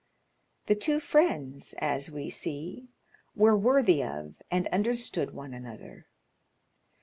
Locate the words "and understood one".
4.49-5.53